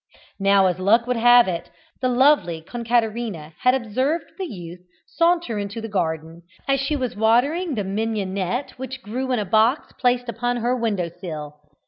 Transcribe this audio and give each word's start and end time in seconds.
Now, 0.39 0.65
as 0.65 0.79
luck 0.79 1.05
would 1.05 1.15
have 1.15 1.47
it, 1.47 1.69
the 2.01 2.09
lovely 2.09 2.59
Concaterina 2.59 3.53
had 3.59 3.75
observed 3.75 4.31
the 4.39 4.45
youth 4.47 4.81
saunter 5.05 5.59
into 5.59 5.79
the 5.79 5.87
garden, 5.87 6.41
as 6.67 6.79
she 6.79 6.95
was 6.95 7.15
watering 7.15 7.75
the 7.75 7.83
mignonette 7.83 8.71
which 8.79 9.03
grew 9.03 9.31
in 9.31 9.37
a 9.37 9.45
box 9.45 9.93
placed 9.99 10.27
upon 10.27 10.57
her 10.57 10.75
window 10.75 11.07
sill. 11.21 11.59